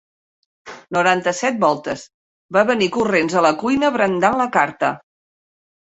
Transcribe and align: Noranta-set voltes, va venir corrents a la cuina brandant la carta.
Noranta-set 0.97 1.59
voltes, 1.65 2.07
va 2.59 2.65
venir 2.71 2.89
corrents 2.97 3.35
a 3.43 3.47
la 3.49 3.55
cuina 3.61 3.93
brandant 3.99 4.39
la 4.45 4.49
carta. 4.57 4.95